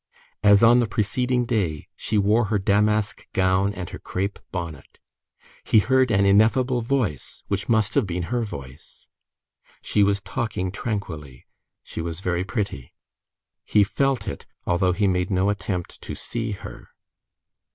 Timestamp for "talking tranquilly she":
10.19-12.01